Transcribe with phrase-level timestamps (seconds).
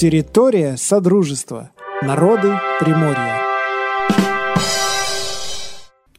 [0.00, 1.72] Территория Содружества.
[2.00, 3.38] Народы Приморья.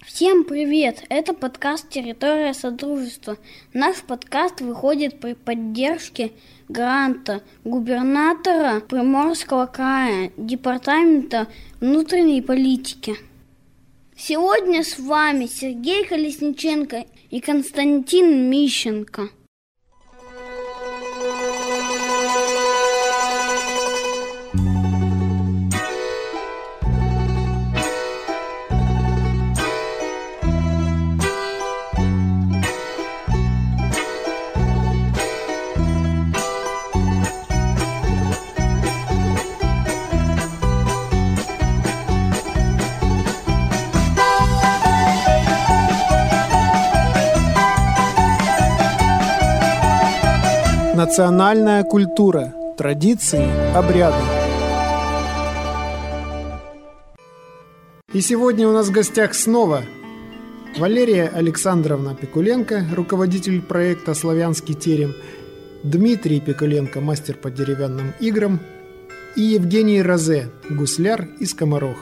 [0.05, 1.03] Всем привет!
[1.09, 3.37] Это подкаст «Территория Содружества».
[3.73, 6.31] Наш подкаст выходит при поддержке
[6.69, 11.47] гранта губернатора Приморского края, Департамента
[11.79, 13.15] внутренней политики.
[14.15, 19.29] Сегодня с вами Сергей Колесниченко и Константин Мищенко–
[51.03, 53.43] Национальная культура, традиции,
[53.75, 54.23] обряды.
[58.13, 59.81] И сегодня у нас в гостях снова
[60.77, 65.15] Валерия Александровна Пикуленко, руководитель проекта «Славянский терем»,
[65.81, 68.59] Дмитрий Пикуленко, мастер по деревянным играм,
[69.35, 71.97] и Евгений Розе, гусляр из Комарох.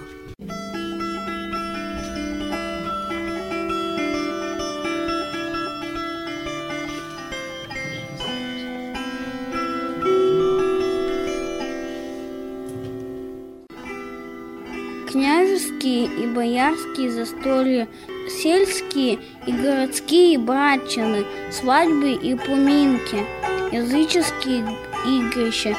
[16.17, 17.87] И боярские застолья,
[18.29, 23.25] сельские и городские братчины, свадьбы и поминки,
[23.71, 24.63] языческие
[25.05, 25.75] игрища,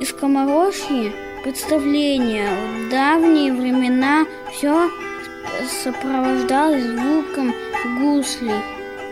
[0.00, 1.12] и скоморожье
[1.42, 2.48] представления.
[2.86, 4.90] В давние времена все
[5.82, 7.54] сопровождалось звуком
[8.00, 8.60] гуслей,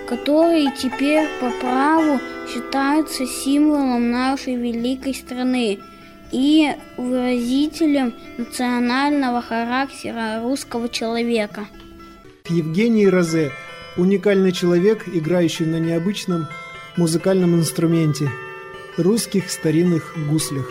[0.08, 5.78] которые теперь по праву считаются символом нашей великой страны–
[6.32, 11.66] и выразителем национального характера русского человека.
[12.48, 13.52] Евгений Розе–
[13.96, 16.48] уникальный человек, играющий на необычном
[16.96, 18.30] музыкальном инструменте–
[18.96, 20.66] русских старинных гуслях.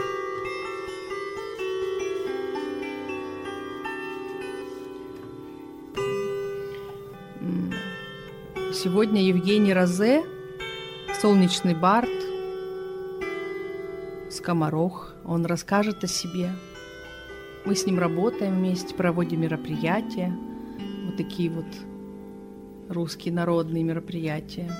[8.73, 10.23] Сегодня Евгений Розе,
[11.22, 12.09] солнечный бард,
[14.31, 16.52] скоморох– он расскажет о себе.
[17.66, 20.36] Мы с ним работаем вместе, проводим мероприятия.
[21.06, 21.66] Вот такие вот
[22.90, 24.72] русские народные мероприятия.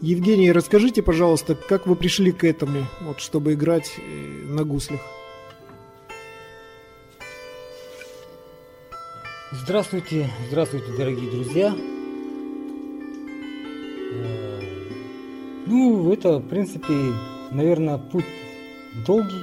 [0.00, 5.00] Евгений, расскажите, пожалуйста, как вы пришли к этому, вот, чтобы играть э, на гуслях?
[9.64, 11.74] Здравствуйте, здравствуйте, дорогие друзья.
[14.12, 14.60] Э,
[15.64, 16.92] ну, это, в принципе,
[17.50, 18.26] наверное, путь
[19.06, 19.42] долгий,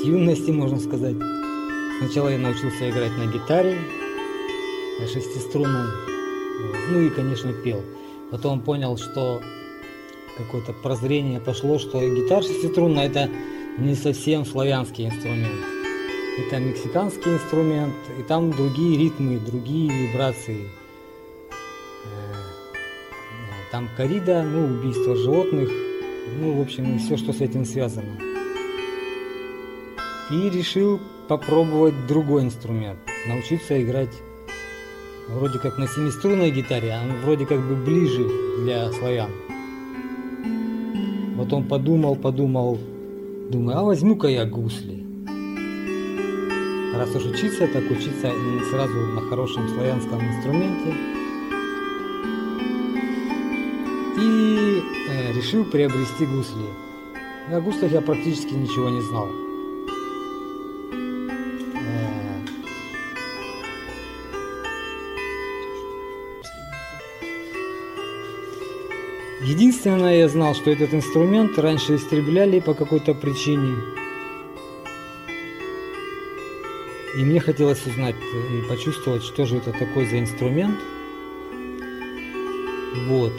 [0.00, 1.16] с юности, можно сказать.
[1.98, 3.76] Сначала я научился играть на гитаре,
[4.98, 5.86] на шестиструнном,
[6.92, 7.82] ну и, конечно, пел.
[8.30, 9.42] Потом понял, что
[10.38, 13.28] какое-то прозрение пошло, что гитара шестиструнная– это
[13.76, 15.75] не совсем славянский инструмент
[16.38, 20.68] это мексиканский инструмент, и там другие ритмы, другие вибрации.
[22.04, 22.34] Э,
[23.72, 25.70] там корида, ну, убийство животных,
[26.38, 28.18] ну, в общем, все, что с этим связано.
[30.30, 34.14] И решил попробовать другой инструмент, научиться играть
[35.28, 38.28] вроде как на семиструнной гитаре, а вроде как бы ближе
[38.62, 39.30] для славян.
[41.38, 42.78] Потом подумал, подумал,
[43.50, 45.05] думаю, а возьму-ка я гусли.
[46.98, 48.32] Раз уж учиться, так учиться
[48.70, 50.94] сразу на хорошем славянском инструменте.
[54.18, 56.64] И э, решил приобрести гусли.
[57.52, 59.28] О гуслях я практически ничего не знал.
[61.74, 62.40] Э,
[69.44, 73.95] единственное, я знал, что этот инструмент раньше истребляли по какой-то причине.
[77.16, 80.78] И мне хотелось узнать и почувствовать, что же это такой за инструмент.
[83.08, 83.32] Вот.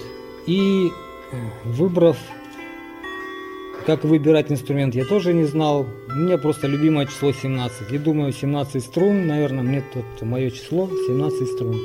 [0.47, 0.91] И
[1.31, 2.17] э, выбрав,
[3.85, 5.85] как выбирать инструмент, я тоже не знал.
[6.09, 7.91] У меня просто любимое число 17.
[7.91, 11.79] И думаю, 17 струн, наверное, мне тут мое число, 17 струн.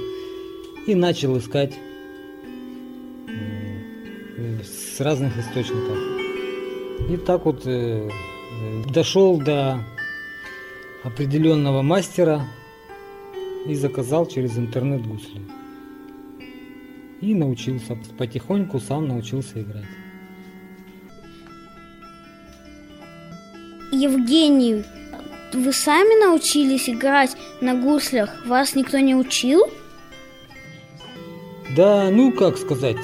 [0.86, 1.74] И начал искать
[4.62, 5.98] с разных источников.
[7.10, 8.08] И так вот э,
[8.88, 9.78] дошел до
[11.04, 12.46] определенного мастера,
[13.66, 15.40] и заказал через интернет гусли.
[17.20, 19.84] И научился потихоньку, сам научился играть.
[23.92, 24.82] Евгений,
[25.52, 28.46] вы сами научились играть на гуслях?
[28.46, 29.62] Вас никто не учил?
[31.76, 32.96] Да, ну как сказать,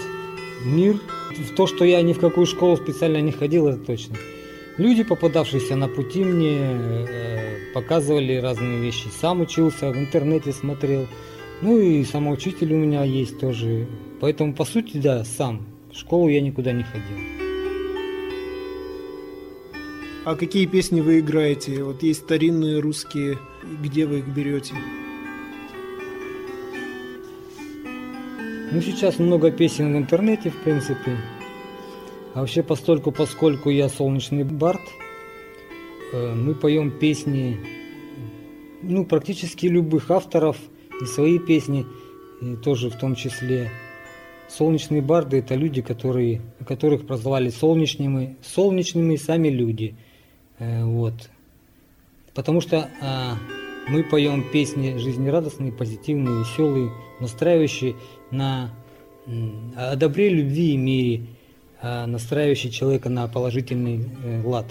[0.65, 1.01] мир.
[1.37, 4.17] В то, что я ни в какую школу специально не ходил, это точно.
[4.79, 9.09] Люди, попадавшиеся на пути мне, э, показывали разные вещи.
[9.21, 11.09] Сам учился, в интернете смотрел.
[11.63, 13.89] Ну и самоучитель у меня есть тоже.
[14.21, 15.67] Поэтому, по сути, да, сам.
[15.93, 17.19] В школу я никуда не ходил.
[20.25, 21.83] А какие песни вы играете?
[21.83, 23.39] Вот есть старинные русские,
[23.83, 24.75] где вы их берете?
[28.71, 31.17] Ну, сейчас много песен в интернете, в принципе.
[32.39, 34.81] А вообще, постольку, поскольку я солнечный бард,
[36.13, 37.59] э, мы поем песни,
[38.81, 40.57] ну, практически любых авторов,
[41.03, 41.85] и свои песни,
[42.41, 43.71] и тоже в том числе.
[44.49, 49.97] Солнечные барды– это люди, которые, которых прозвали солнечными, солнечными сами люди–
[50.59, 51.31] Э, вот.
[52.35, 53.37] Потому что а,
[53.89, 57.97] мы поем песни жизнерадостные, позитивные, веселые, настраивающие
[58.31, 58.71] на
[59.77, 61.27] о добре, любви и мире,
[61.81, 64.67] а, настраивающие человека на положительный э, лад.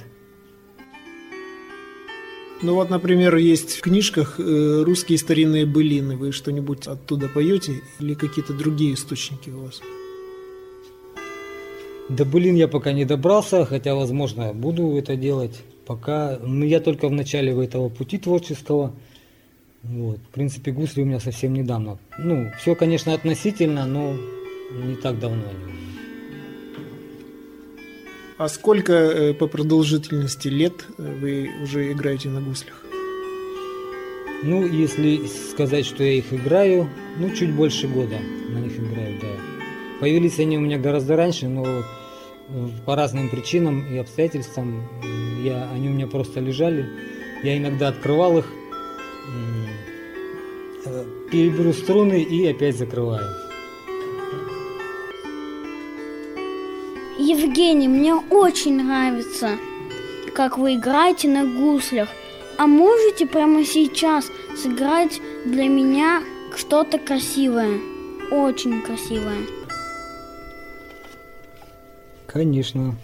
[2.61, 6.17] Ну вот, например, есть в книжках э, русские старинные былины.
[6.17, 9.79] Вы что-нибудь оттуда поете или какие-то другие источники у вас?
[12.09, 15.61] До былин я пока не добрался, хотя, возможно, буду это делать.
[15.85, 18.93] Пока ну, я только в начале этого пути творческого.
[19.83, 20.17] Вот.
[20.17, 21.99] В принципе, гусли у меня совсем недавно.
[22.17, 24.13] Ну, все, конечно, относительно, но
[24.71, 25.96] не так давно они
[28.37, 32.83] А сколько э, по продолжительности лет э, вы уже играете на гуслях?
[34.43, 36.87] Ну, если сказать, что я их играю,
[37.17, 38.19] ну, чуть больше года
[38.49, 39.27] на них играю, да.
[39.99, 41.65] Появились они у меня гораздо раньше, но
[42.85, 44.87] по разным причинам и обстоятельствам
[45.43, 46.87] я, они у меня просто лежали.
[47.41, 48.45] Я иногда открывал их,
[50.85, 53.46] э, переберу струны и опять закрываю.
[57.19, 59.57] Евгений, мне очень нравится,
[60.35, 62.09] как вы играете на гуслях.
[62.57, 66.23] А можете прямо сейчас сыграть для меня
[66.55, 67.79] что-то красивое?
[68.31, 69.45] Очень красивое.
[72.27, 72.95] Конечно.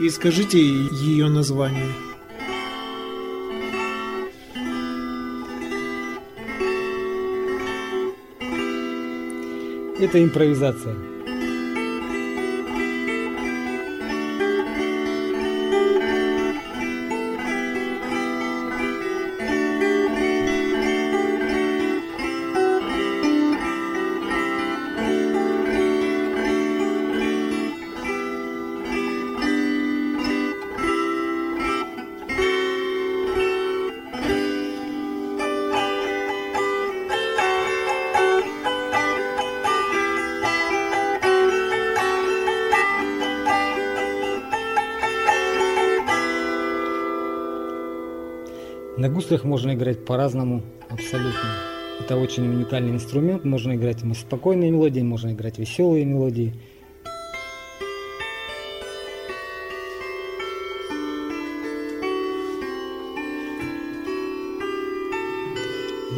[0.00, 2.07] И скажите ее название.
[9.98, 10.94] Это импровизация.
[49.08, 51.48] На гуслях можно играть по-разному, абсолютно.
[51.98, 53.42] Это очень уникальный инструмент.
[53.42, 56.52] Можно играть спокойные мелодии, можно играть веселые мелодии.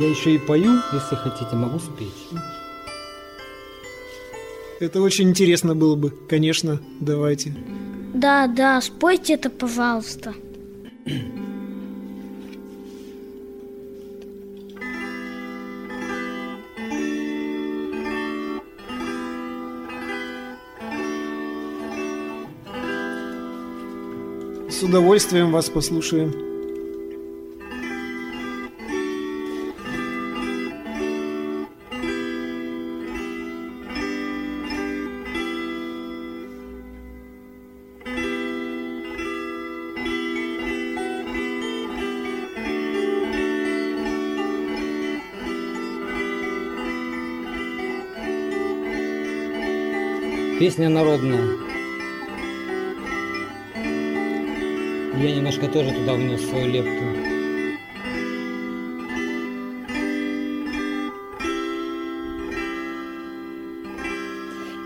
[0.01, 2.09] Я еще и пою, если хотите, могу спеть.
[4.81, 7.55] Это очень интересно было бы, конечно, давайте.
[8.15, 10.35] Да, да, спойте это, пожалуйста.
[24.81, 26.33] С удовольствием вас послушаем.
[50.59, 51.60] Песня народная.
[55.21, 57.05] Я немножко тоже туда внес свою лепту.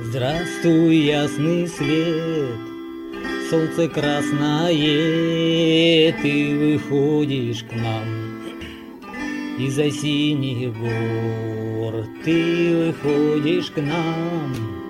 [0.01, 2.59] Здравствуй, ясный свет,
[3.49, 4.69] солнце красное,
[6.23, 8.43] ты выходишь к нам
[9.59, 14.84] из-за синих гор, ты выходишь к нам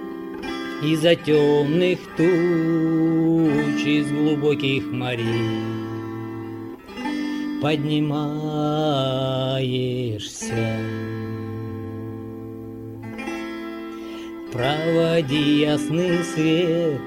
[0.93, 5.75] из-за темных туч, из глубоких морей
[7.65, 8.85] поднимаешься.
[14.53, 17.01] Проводи ясный свет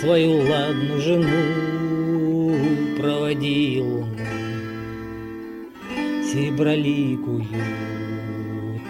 [0.00, 2.56] свою ладную жену,
[2.98, 4.16] проводи луну,
[6.24, 7.46] сереброликую,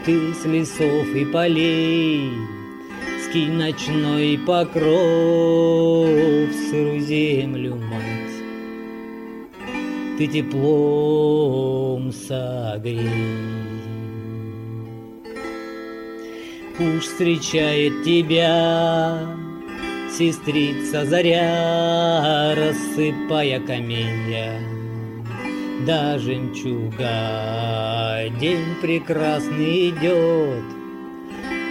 [0.06, 2.30] ты с лесов и полей,
[3.34, 6.08] скинь ночной покров,
[6.70, 8.36] сырую землю, мать,
[10.16, 13.10] ты теплом согрей.
[16.78, 19.18] Уж встречает тебя
[20.16, 24.60] сестрица заря, рассыпая каменья.
[25.84, 27.08] Да, жемчуга,
[28.38, 30.83] день прекрасный идет,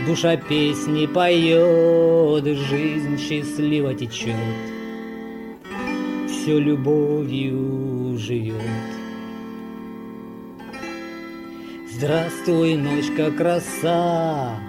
[0.05, 4.35] Душа песни поет, жизнь счастливо течет,
[6.27, 8.57] Все любовью живет.
[11.89, 14.59] Здравствуй, ночка краса,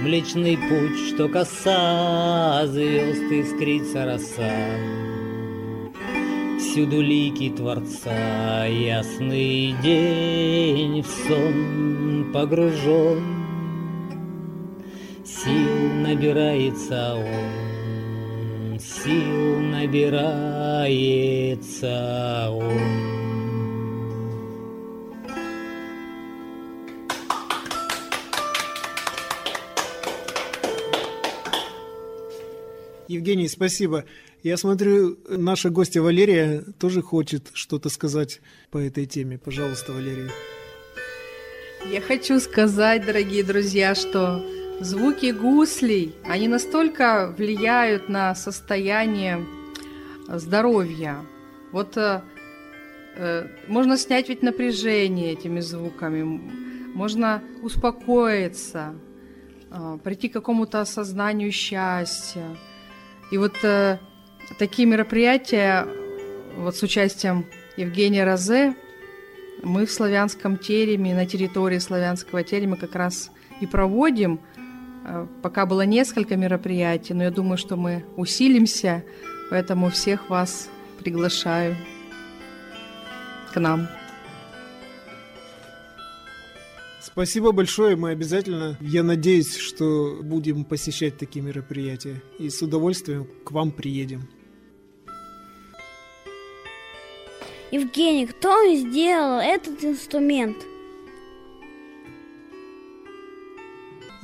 [0.00, 4.52] Млечный путь, что коса, звезд искрится роса.
[6.58, 13.35] Всюду лики Творца, ясный день в сон погружен.
[15.46, 20.50] Сил набирается он, сил набирается
[22.50, 22.72] он.
[33.06, 34.04] Евгений, спасибо.
[34.42, 38.40] Я смотрю, наша гостья Валерия тоже хочет что-то сказать
[38.72, 39.38] по этой теме.
[39.38, 40.28] Пожалуйста, Валерия.
[41.88, 44.44] Я хочу сказать, дорогие друзья, что
[44.80, 49.44] звуки гуслей, они настолько влияют на состояние
[50.28, 51.16] здоровья.
[51.72, 52.22] Вот э,
[53.16, 56.40] э, можно снять ведь напряжение этими звуками,
[56.94, 58.94] можно успокоиться,
[59.70, 62.56] э, прийти к какому-то осознанию счастья.
[63.30, 63.98] И вот э,
[64.58, 65.86] такие мероприятия
[66.56, 68.74] вот с участием Евгения Розе
[69.62, 73.30] мы в славянском тереме, на территории славянского терема как раз
[73.60, 74.40] и проводим.
[75.08, 79.04] Э, пока было несколько мероприятий, но я думаю, что мы усилимся,
[79.50, 81.76] поэтому всех вас приглашаю
[83.52, 83.88] к нам.
[87.00, 93.52] Спасибо большое, мы обязательно, я надеюсь, что будем посещать такие мероприятия и с удовольствием к
[93.52, 94.28] вам приедем.
[97.70, 100.56] Евгений, кто сделал этот инструмент?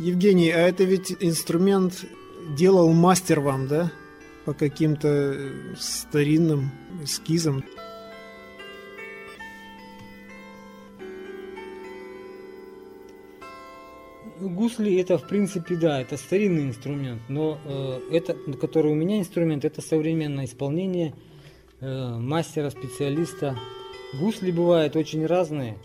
[0.03, 2.05] Евгений, а это ведь инструмент
[2.57, 3.93] делал мастер вам, да?
[4.45, 6.73] По каким-то старинным
[7.05, 7.65] эскизам.
[14.41, 19.65] Гусли это в принципе да, это старинный инструмент, но э, это, который у меня инструмент,
[19.65, 21.15] это современное исполнение
[21.81, 23.57] э, мастера, специалиста.
[24.19, 25.79] Гусли бывают очень разные.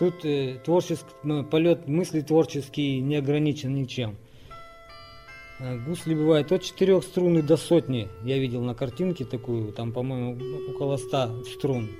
[0.00, 4.16] Тут э, творческий полет мысли творческий не ограничен ничем.
[5.58, 8.08] Э, гусли бывают от четырех струн до сотни.
[8.24, 10.38] Я видел на картинке такую, там, по-моему,
[10.70, 11.90] около ста струн.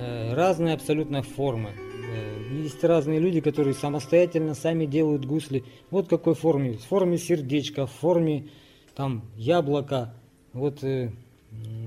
[0.00, 1.70] Э, разные абсолютно формы.
[1.70, 5.62] Э, есть разные люди, которые самостоятельно сами делают гусли.
[5.92, 6.78] Вот какой форме.
[6.78, 8.48] В форме сердечка, в форме
[8.96, 10.14] там яблока.
[10.52, 10.82] Вот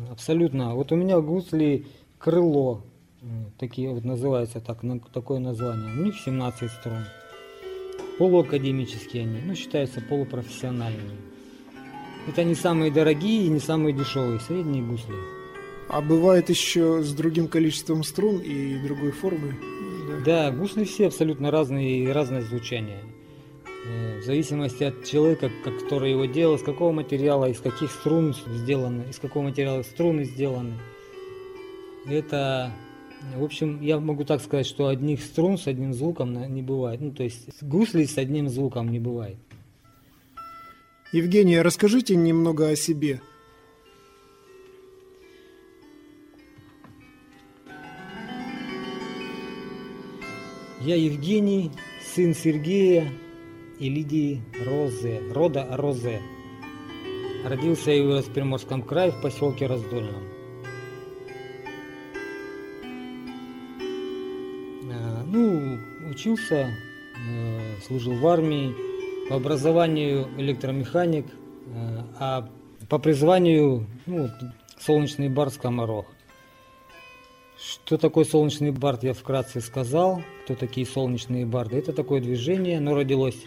[0.10, 0.74] абсолютно.
[0.74, 1.86] Вот у меня гусли
[2.18, 2.86] крыло.
[3.60, 4.82] Такие вот называются так,
[5.14, 5.94] такое название.
[5.94, 7.04] У них 17 струн.
[8.18, 11.18] Полуакадемические они, ну считаются полупрофессиональными.
[12.28, 15.16] Это не самые дорогие и не самые дешевые, средние гусли.
[15.90, 19.56] А бывает еще с другим количеством струн и другой формы?
[20.26, 23.04] Да, гусли все абсолютно разные и разное звучание.
[23.86, 29.10] Э, в зависимости от человека, который его делал, из какого материала, из каких струн сделаны,
[29.10, 30.74] из какого материала струны сделаны.
[32.08, 32.72] Это,
[33.36, 37.02] в общем, я могу так сказать, что одних струн с одним звуком не бывает.
[37.02, 39.38] Ну, то есть гусли с одним звуком не бывает.
[41.14, 43.22] Евгения, расскажите немного о себе.
[50.82, 51.72] Я Евгений,
[52.16, 53.08] сын Сергея
[53.80, 56.22] и Лидии Розе, рода Розе.
[57.46, 60.41] Родился вырос в Приморском крае в поселке Раздольном.
[66.12, 66.70] Учился,
[67.16, 68.76] э, служил в армии,
[69.30, 72.50] по образованию электромеханик, э, а
[72.90, 74.30] по призванию ну,
[74.80, 76.06] солнечный бар скоморох.
[77.58, 80.24] Что такое солнечный бард, я вкратце сказал.
[80.44, 81.78] Кто такие солнечные барды?
[81.78, 83.38] Это такое движение, оно родилось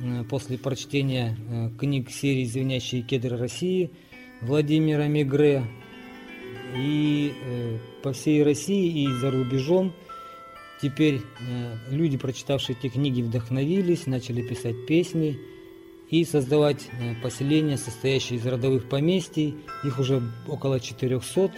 [0.00, 1.36] э, после прочтения
[1.78, 3.90] книг серии «Звенящие кедры России»
[4.40, 5.64] Владимира Мегре.
[6.74, 7.34] И
[8.02, 9.92] по всей России и за рубежом
[10.82, 11.22] теперь
[11.88, 15.38] люди, прочитавшие эти книги, вдохновились, начали писать песни
[16.10, 16.90] и создавать
[17.22, 19.54] поселения, состоящие из родовых поместий.
[19.84, 21.52] Их уже около 400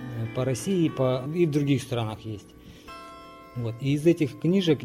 [0.00, 2.46] Э, по России и, по, и в других странах есть.
[3.56, 3.74] Вот.
[3.80, 4.80] И из этих книжек,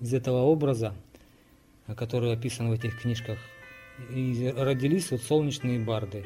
[0.00, 0.94] из этого образа,
[1.96, 3.38] который описан в этих книжках,
[4.10, 6.24] и родились вот солнечные барды.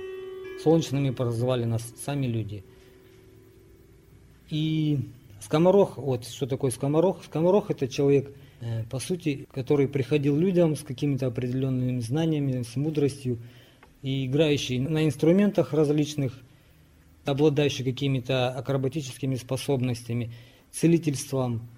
[0.63, 2.65] Солнечными прозвали нас сами люди.
[4.51, 5.01] И
[5.45, 7.25] скоморох, вот что такое скоморох?
[7.25, 13.39] Скоморох это человек, э, по сути, который приходил людям с какими-то определенными знаниями, с мудростью,
[14.03, 16.39] и играющий на инструментах различных,
[17.25, 20.31] обладающий какими-то акробатическими способностями,
[20.71, 21.69] целительством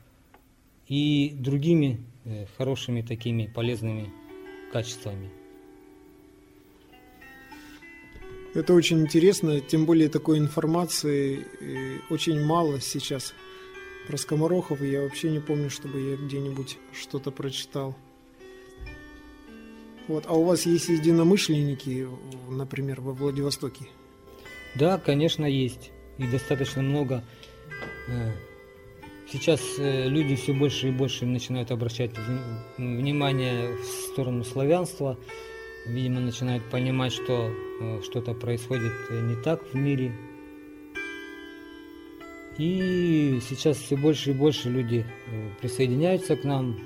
[0.88, 4.12] и другими э, хорошими такими полезными
[4.73, 5.30] качествами.
[8.54, 13.35] Это очень интересно, тем более такой информации э, очень мало сейчас
[14.07, 14.81] про скоморохов.
[14.83, 17.97] Я вообще не помню, чтобы я где-нибудь что-то прочитал.
[20.09, 22.07] Вот, а у вас есть единомышленники,
[22.49, 23.87] например, во Владивостоке?
[24.77, 25.91] Да, конечно, есть.
[26.19, 27.25] И достаточно много.
[28.09, 28.33] Э,
[29.31, 32.13] сейчас э, люди все больше и больше начинают обращать
[32.79, 35.19] внимание в сторону славянства.
[35.87, 40.14] Видимо, начинают понимать, что э, что-то происходит не так в мире.
[42.59, 45.05] И сейчас все больше и больше люди
[45.61, 46.79] присоединяются к нам.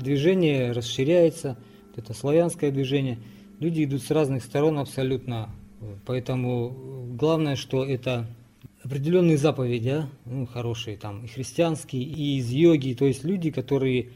[0.00, 1.58] Движение расширяется,
[1.96, 3.18] это славянское движение–
[3.60, 5.50] люди идут с разных сторон абсолютно.
[6.04, 8.26] Поэтому главное, что это
[8.82, 10.08] определенные заповеди, а?
[10.24, 14.10] ну, хорошие там, и христианские, и из йоги, то есть люди, которые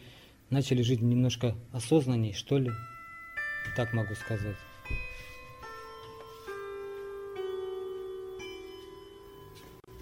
[0.48, 2.70] начали жить немножко осознанней, что ли,
[3.76, 4.56] так могу сказать.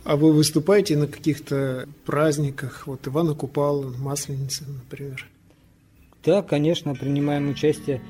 [0.09, 5.27] А вы выступаете на каких-то праздниках, вот Ивана Купала, Масленица, например?
[6.25, 8.01] Да, конечно, принимаем участие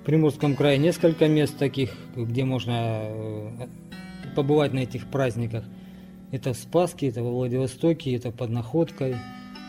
[0.00, 3.50] в Приморском крае несколько мест таких, где можно э,
[4.36, 5.64] побывать на этих праздниках.
[6.30, 9.16] Это в Спаске, это во Владивостоке, это под Находкой.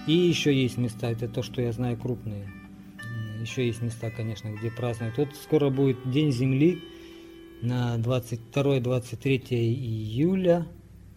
[0.05, 2.47] И еще есть места, это то, что я знаю, крупные.
[3.41, 5.17] Еще есть места, конечно, где празднуют.
[5.17, 6.83] Вот скоро будет День Земли
[7.63, 10.67] на 22-23 июля.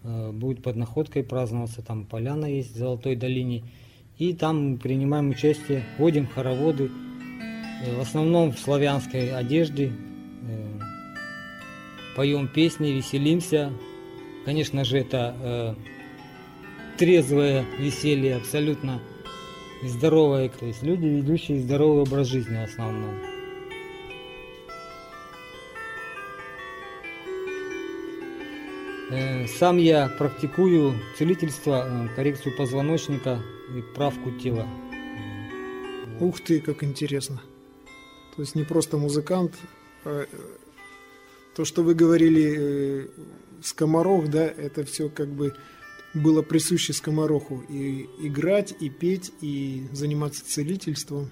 [0.04, 3.64] Э, будет под Находкой праздноваться, там поляна есть в Золотой долине.
[4.18, 6.90] И там принимаем участие, водим хороводы,
[7.80, 9.92] Э, в основном в славянской одежде.
[10.42, 10.78] Э,
[12.16, 13.72] поем песни, веселимся.
[14.44, 15.76] Конечно же, это
[16.96, 19.00] трезвое веселье, абсолютно
[19.82, 20.48] здоровое.
[20.48, 23.14] То есть люди, ведущие здоровый образ жизни в основном.
[29.58, 33.42] Сам я практикую целительство, коррекцию позвоночника
[33.74, 34.68] и правку тела.
[36.20, 37.40] Ух ты, как интересно.
[38.36, 39.54] То есть не просто музыкант.
[40.04, 40.26] А э,
[41.56, 43.06] то, что вы говорили, э,
[43.62, 45.54] скоморох, да, это все как бы
[46.12, 47.62] было присуще скомороху.
[47.68, 51.30] И играть, и петь, и заниматься целительством.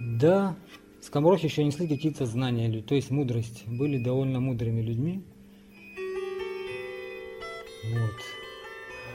[0.00, 0.56] Да,
[1.02, 3.64] скоморохи еще несли какие-то знания, то есть мудрость.
[3.66, 5.22] Были довольно мудрыми людьми.
[7.84, 8.14] Вот.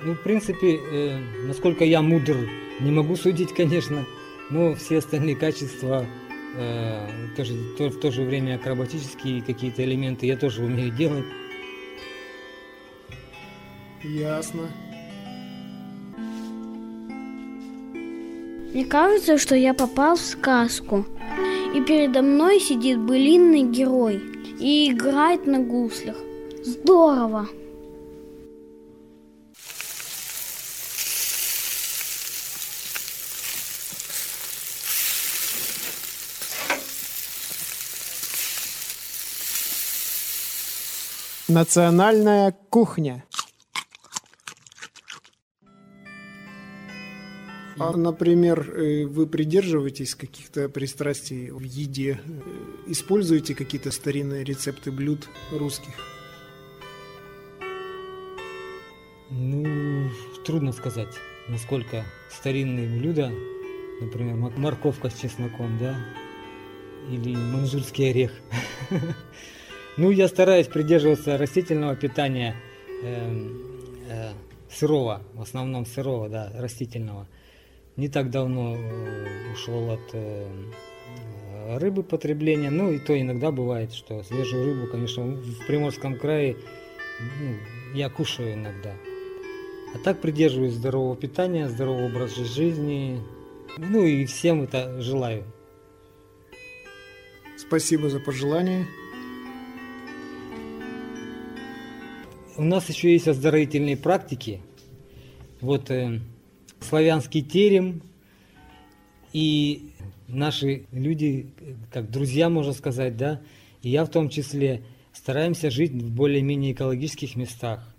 [0.03, 2.35] Ну, в принципе, э, насколько я мудр,
[2.79, 4.05] не могу судить, конечно,
[4.49, 6.05] но все остальные качества
[6.57, 11.25] э, тоже, то, в то же время акробатические какие-то элементы я тоже умею делать.
[14.03, 14.69] Ясно.
[18.73, 21.05] Мне кажется, что я попал в сказку.
[21.73, 24.21] И передо мной сидит былинный герой
[24.59, 26.17] и играет на гуслях.
[26.63, 27.47] Здорово!
[41.55, 43.23] Национальная кухня.
[47.79, 52.19] А, например, э, вы придерживаетесь каких-то пристрастий в еде?
[52.25, 52.41] Э,
[52.87, 55.93] используете какие-то старинные рецепты блюд русских?
[59.29, 60.11] Ну,
[60.45, 61.15] трудно сказать,
[61.47, 62.03] насколько
[62.37, 63.31] старинные блюда,
[64.01, 65.95] например, морковка с чесноком, да,
[67.09, 68.33] или манжурский орех.
[69.97, 72.55] Ну, я стараюсь придерживаться растительного питания
[73.01, 73.61] эм,
[74.09, 74.31] э,
[74.69, 77.27] сырого, в основном сырого, да, растительного.
[77.95, 80.47] Не так давно э, ушел от э,
[81.77, 86.57] рыбы потребления, ну и то иногда бывает, что свежую рыбу, конечно, в Приморском крае
[87.19, 87.55] ну,
[87.93, 88.93] я кушаю иногда.
[89.93, 93.21] А так придерживаюсь здорового питания, здорового образа жизни.
[93.77, 95.45] Ну и всем это желаю.
[97.57, 98.85] Спасибо за пожелания.
[102.57, 104.61] У нас еще есть оздоровительные практики.
[105.59, 106.21] Вот э,
[106.79, 108.01] славянский терем
[109.33, 109.91] и
[110.27, 111.49] наши люди,
[111.91, 113.41] как друзья, можно сказать, да,
[113.81, 117.93] и я в том числе, стараемся жить в более-менее экологических местах.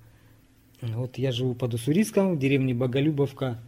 [0.81, 3.61] Вот я живу под Уссурийском, в деревне Боголюбовка.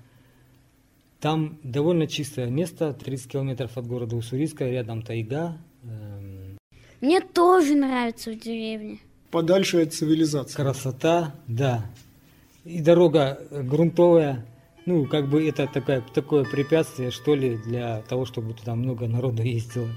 [1.21, 5.59] Там довольно чистое место, 30 километров от города Уссурийска, рядом тайга.
[5.83, 6.59] Эм,
[7.01, 9.01] Мне тоже нравится в деревне.
[9.31, 10.55] Подальше от цивилизации.
[10.55, 11.85] Красота, да.
[12.65, 14.45] И дорога грунтовая.
[14.87, 19.43] Ну, как бы это такое, такое препятствие, что ли, для того, чтобы туда много народу
[19.43, 19.89] ездило.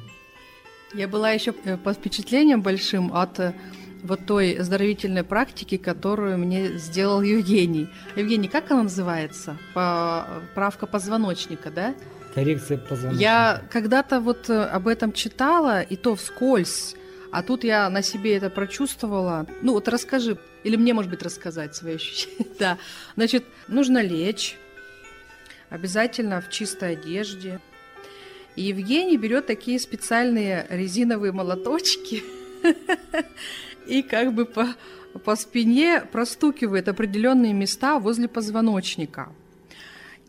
[0.94, 3.54] Я была еще э, под впечатлением большим от э,
[4.04, 7.88] вот той оздоровительной практики, которую мне сделал Евгений.
[8.18, 9.58] Евгений, как она называется?
[9.74, 11.96] Правка позвоночника, да?
[12.36, 13.22] Коррекция позвоночника.
[13.22, 16.96] Я когда-то вот э, об этом читала, и то вскользь.
[17.32, 19.48] А тут я на себе это прочувствовала.
[19.62, 22.46] Ну вот расскажи, или мне, может быть, рассказать свои ощущения.
[22.60, 22.78] да.
[23.16, 24.58] Значит, нужно лечь,
[25.70, 27.60] обязательно в чистой одежде.
[28.58, 32.22] И Евгений берет такие специальные резиновые молоточки
[33.88, 34.76] и как бы по,
[35.24, 39.30] по спине простукивает определенные места возле позвоночника.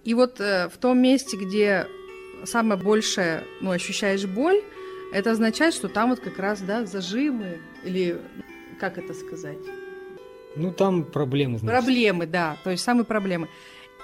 [0.04, 1.88] И вот э, в том месте, где
[2.44, 4.62] самое большее, ну, ощущаешь боль,
[5.12, 8.20] это означает, что там вот как раз, да, зажимы или
[8.80, 9.58] как это сказать?
[10.56, 11.84] Ну, там проблемы, значит.
[11.84, 13.48] Проблемы, да, то есть самые проблемы.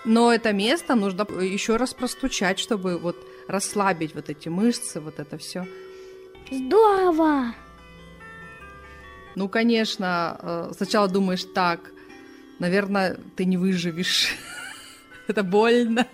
[0.05, 3.17] Но это место нужно еще раз простучать, чтобы вот
[3.49, 5.67] расслабить вот эти мышцы, вот это все.
[6.51, 7.55] Здорово!
[9.35, 11.93] Ну, конечно, э, сначала думаешь так,
[12.59, 14.35] наверное, ты не выживешь.
[15.29, 16.07] это больно.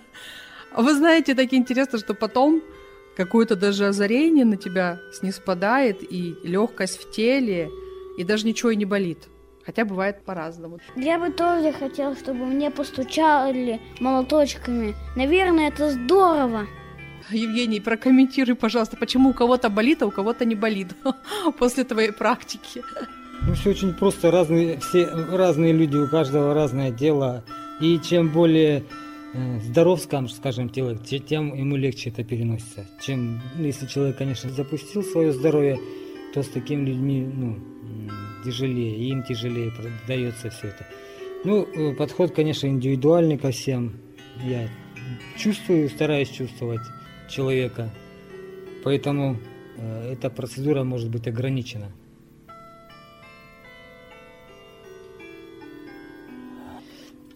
[0.73, 2.63] А вы знаете, так интересно, что потом
[3.17, 7.71] какое-то даже озарение на тебя снеспадает, и легкость в теле,
[8.19, 9.29] и даже ничего и не болит.
[9.65, 10.79] Хотя бывает по-разному.
[10.95, 14.95] Я бы тоже хотел, чтобы мне постучали молоточками.
[15.17, 16.67] Наверное, это здорово.
[17.31, 20.89] Евгений, прокомментируй, пожалуйста, почему у кого-то болит, а у кого-то не болит
[21.59, 22.83] после твоей практики.
[23.47, 24.31] Ну, все очень просто.
[24.31, 27.43] Разные, все разные люди, у каждого разное дело.
[27.81, 28.85] И чем более
[29.61, 32.87] здоров, скажем, тело, тем ему легче это переносится.
[33.01, 35.79] Чем, ну, если человек, конечно, запустил свое здоровье,
[36.33, 37.59] то с такими людьми, ну,
[38.45, 39.73] тяжелее, им тяжелее
[40.07, 40.87] дается все это.
[41.45, 43.97] Ну, э, подход, конечно, индивидуальный ко всем.
[44.43, 44.69] Я
[45.37, 46.81] чувствую, стараюсь чувствовать
[47.29, 47.91] человека.
[48.83, 49.39] Поэтому
[49.77, 51.91] э, эта процедура может быть ограничена.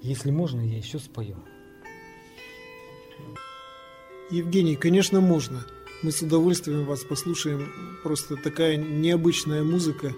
[0.00, 1.36] Если можно, я еще спою.
[4.30, 5.64] Евгений, конечно, можно.
[6.02, 7.72] Мы с удовольствием вас послушаем.
[8.02, 10.14] Просто такая необычная музыка.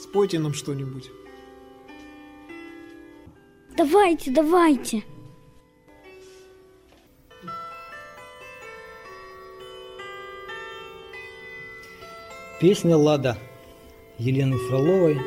[0.00, 1.10] Спойте нам что-нибудь.
[3.76, 5.04] Давайте, давайте.
[12.60, 13.36] Песня «Лада»
[14.18, 15.14] Елены Фроловой.
[15.14, 15.22] Но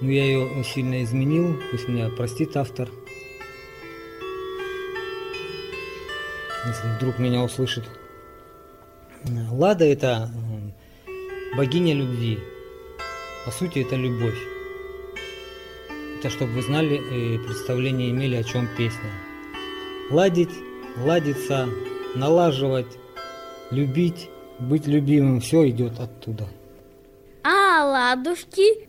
[0.00, 2.90] ну, я ее сильно изменил, пусть меня простит автор.
[6.66, 7.84] Если вдруг меня услышит.
[9.50, 10.30] Лада– это
[11.56, 12.38] богиня любви,
[13.44, 14.38] по сути, это любовь.
[16.18, 19.10] Это чтобы вы знали и представление имели, о чем песня.
[20.10, 20.52] Ладить,
[20.96, 21.68] ладиться,
[22.14, 22.98] налаживать,
[23.70, 26.48] любить, быть любимым, все идет оттуда.
[27.42, 28.88] А, ладушки?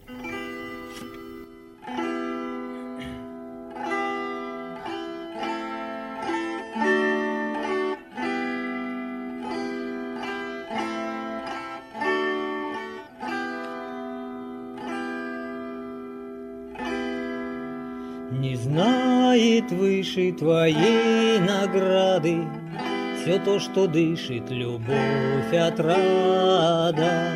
[20.38, 22.48] Твоей награды
[23.22, 27.32] Все то, что дышит любовь отрада.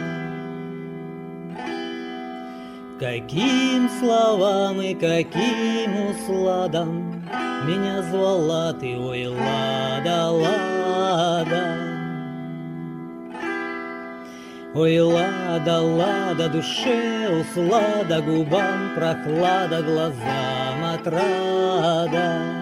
[3.00, 7.24] Каким словам и каким усладам
[7.66, 11.90] Меня звала ты, ой, лада, лада.
[14.76, 22.59] Ой, лада, лада, душе услада, Губам прохлада, глазам отрада.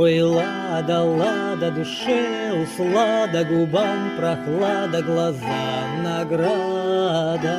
[0.00, 7.58] Ой, лада, лада, душе услада, Губам прохлада, глазам награда.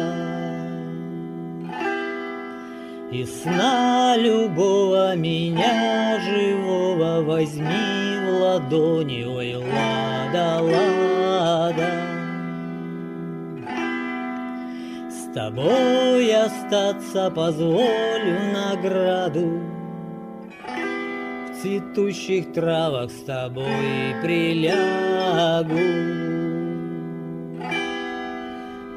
[3.11, 11.91] И сна любого меня живого Возьми в ладони, ой, лада, лада.
[15.09, 19.78] С тобой остаться позволю награду,
[21.61, 25.79] цветущих травах с тобой прилягу.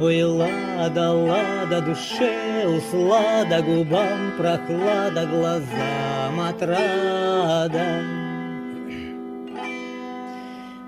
[0.00, 8.02] Ой, лада, лада, душе услада, Губам прохлада, глазам отрада.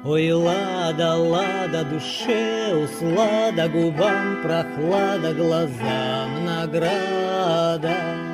[0.04, 8.33] Ой, лада, лада, душе услада, Губам прохлада, глазам награда.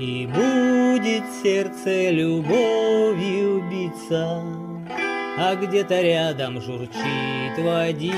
[0.00, 4.42] И будет сердце любовью биться,
[5.36, 8.10] а где-то рядом журчит водица.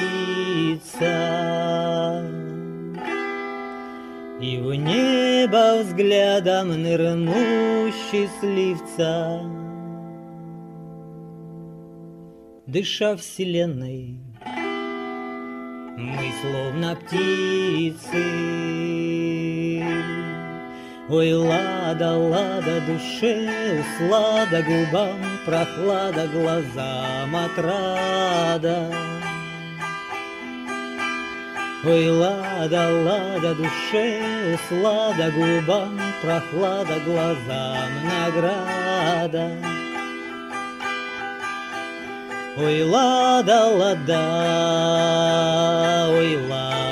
[4.41, 9.43] И в небо взглядом нырну счастливца,
[12.67, 14.21] Дыша вселенной,
[15.97, 18.23] мы словно птицы.
[21.09, 23.49] Ой, лада, лада, душе
[23.81, 28.89] услада, губам прохлада, глазам отрада.
[31.85, 34.23] Ой, лада, лада, душе
[34.55, 39.51] услада, губам прохлада, глазам награда.
[42.57, 44.23] Ой, лада, лада,
[46.17, 46.92] ой, лада.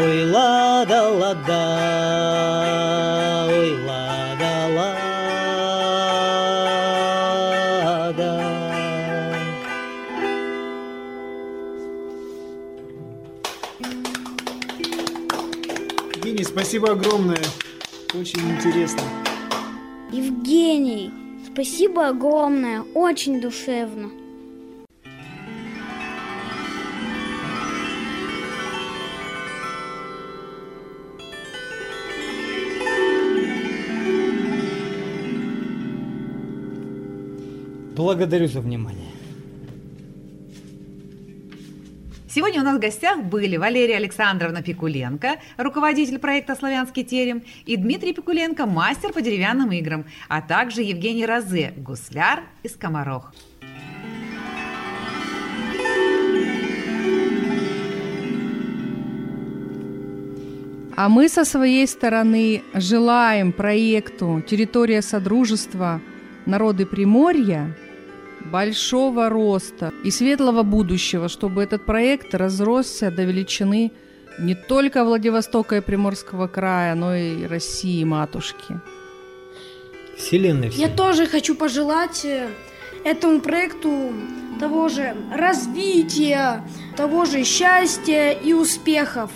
[0.00, 1.64] Ой, лада, лада,
[3.50, 5.00] ой, лада, лада.
[16.14, 17.42] Евгений, спасибо огромное.
[18.14, 19.02] Очень интересно.
[20.12, 21.10] Евгений,
[21.52, 24.12] спасибо огромное, очень душевно.
[37.98, 39.10] Благодарю за внимание.
[42.30, 48.12] Сегодня у нас в гостях были Валерия Александровна Пикуленко, руководитель проекта «Славянский терем», и Дмитрий
[48.14, 53.34] Пикуленко, мастер по деревянным играм, а также Евгений Розе, гусляр из Комарох.
[60.96, 66.00] А мы со своей стороны желаем проекту «Территория Содружества.
[66.46, 67.74] Народы Приморья»
[68.44, 73.92] большого роста и светлого будущего, чтобы этот проект разросся до величины
[74.38, 78.80] не только Владивостока и Приморского края, но и России, матушки.
[80.16, 80.96] Вселенной Я всей.
[80.96, 82.48] тоже хочу пожелать э,
[83.04, 84.12] этому проекту
[84.60, 86.64] того же развития,
[86.96, 89.30] того же счастья и успехов.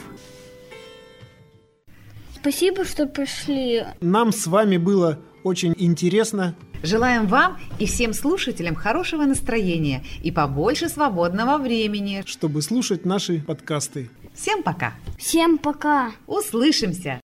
[2.37, 3.85] Спасибо, что пришли.
[4.01, 6.55] Нам с вами было очень интересно.
[6.83, 12.25] Желаем вам и всем слушателям хорошего настроения и побольше свободного времени.
[12.27, 14.11] чтобы слушать наши подкасты.
[14.35, 14.95] Всем пока!
[15.19, 16.13] Всем пока.
[16.27, 17.21] Услышимся!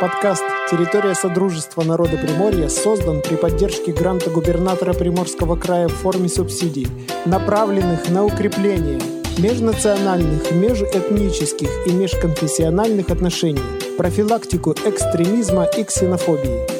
[0.00, 6.86] Подкаст «Территория Содружества народа Приморья» создан при поддержке гранта губернатора Приморского края в форме субсидий,
[7.26, 13.62] направленных на укрепление межнациональных, межэтнических и межконфессиональных отношений,
[13.96, 16.60] профилактику экстремизма и ксенофобии–